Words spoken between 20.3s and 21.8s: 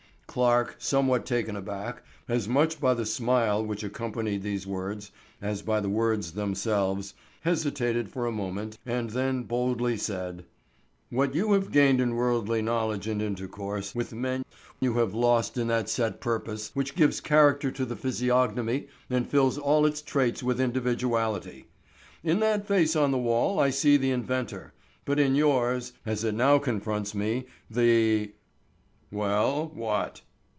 with individuality.